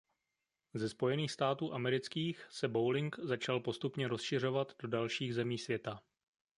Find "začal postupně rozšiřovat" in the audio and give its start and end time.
3.23-4.73